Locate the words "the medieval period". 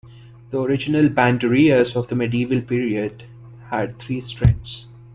2.07-3.25